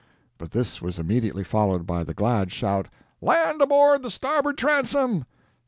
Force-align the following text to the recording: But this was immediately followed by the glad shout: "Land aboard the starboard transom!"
But 0.39 0.49
this 0.49 0.81
was 0.81 0.97
immediately 0.97 1.43
followed 1.43 1.85
by 1.85 2.03
the 2.03 2.15
glad 2.15 2.51
shout: 2.51 2.87
"Land 3.21 3.61
aboard 3.61 4.01
the 4.01 4.09
starboard 4.09 4.57
transom!" 4.57 5.25